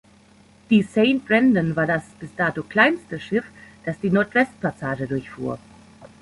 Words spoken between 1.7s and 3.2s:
war das bis dato kleinste